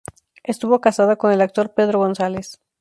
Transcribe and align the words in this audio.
Estuvo 0.43 0.81
casada 0.81 1.15
con 1.15 1.31
el 1.31 1.41
actor 1.41 1.75
Pedro 1.75 1.99
González. 1.99 2.59